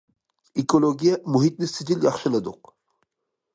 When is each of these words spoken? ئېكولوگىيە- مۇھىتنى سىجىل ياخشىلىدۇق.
ئېكولوگىيە- 0.61 1.19
مۇھىتنى 1.35 1.71
سىجىل 1.73 2.09
ياخشىلىدۇق. 2.09 2.75